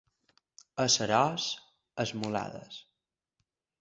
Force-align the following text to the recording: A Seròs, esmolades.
A 0.85 0.87
Seròs, 0.93 1.47
esmolades. 2.05 2.81